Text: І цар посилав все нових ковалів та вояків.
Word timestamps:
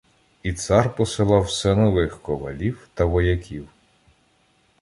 І 0.43 0.53
цар 0.53 0.95
посилав 0.95 1.41
все 1.43 1.75
нових 1.75 2.21
ковалів 2.21 2.87
та 2.93 3.05
вояків. 3.05 3.69